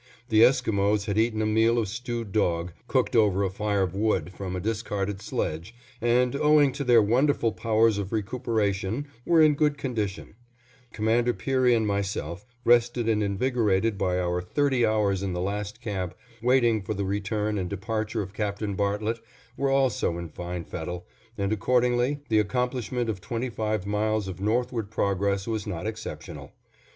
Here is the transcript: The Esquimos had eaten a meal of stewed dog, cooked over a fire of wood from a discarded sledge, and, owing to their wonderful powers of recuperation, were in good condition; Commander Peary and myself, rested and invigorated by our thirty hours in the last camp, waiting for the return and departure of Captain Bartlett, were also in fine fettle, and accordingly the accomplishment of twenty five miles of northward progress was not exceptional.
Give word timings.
The 0.29 0.43
Esquimos 0.43 1.05
had 1.05 1.19
eaten 1.19 1.43
a 1.43 1.45
meal 1.45 1.77
of 1.77 1.87
stewed 1.87 2.31
dog, 2.31 2.71
cooked 2.87 3.15
over 3.15 3.43
a 3.43 3.51
fire 3.51 3.83
of 3.83 3.93
wood 3.93 4.33
from 4.33 4.55
a 4.55 4.59
discarded 4.59 5.21
sledge, 5.21 5.75
and, 6.01 6.35
owing 6.35 6.71
to 6.71 6.83
their 6.83 7.03
wonderful 7.03 7.51
powers 7.51 7.99
of 7.99 8.11
recuperation, 8.11 9.05
were 9.27 9.43
in 9.43 9.53
good 9.53 9.77
condition; 9.77 10.33
Commander 10.91 11.33
Peary 11.35 11.75
and 11.75 11.85
myself, 11.85 12.47
rested 12.65 13.07
and 13.07 13.21
invigorated 13.21 13.99
by 13.99 14.17
our 14.17 14.41
thirty 14.41 14.83
hours 14.87 15.21
in 15.21 15.33
the 15.33 15.39
last 15.39 15.81
camp, 15.81 16.15
waiting 16.41 16.81
for 16.81 16.95
the 16.95 17.05
return 17.05 17.59
and 17.59 17.69
departure 17.69 18.23
of 18.23 18.33
Captain 18.33 18.73
Bartlett, 18.73 19.19
were 19.55 19.69
also 19.69 20.17
in 20.17 20.29
fine 20.29 20.63
fettle, 20.63 21.05
and 21.37 21.53
accordingly 21.53 22.21
the 22.29 22.39
accomplishment 22.39 23.07
of 23.07 23.21
twenty 23.21 23.51
five 23.51 23.85
miles 23.85 24.27
of 24.27 24.41
northward 24.41 24.89
progress 24.89 25.45
was 25.45 25.67
not 25.67 25.85
exceptional. 25.85 26.53